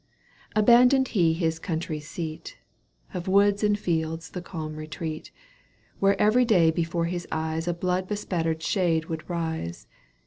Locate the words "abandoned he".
0.55-1.33